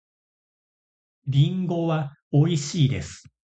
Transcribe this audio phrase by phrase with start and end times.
[1.27, 3.27] リンゴはおいしいです。